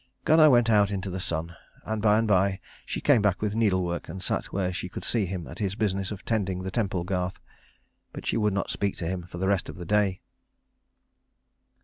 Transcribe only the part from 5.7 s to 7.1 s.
business of tending the temple